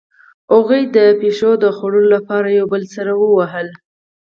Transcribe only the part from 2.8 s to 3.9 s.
سره وهل